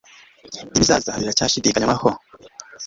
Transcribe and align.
Ibizaza 0.77 1.11
biracyashidikanywaho 1.19 2.09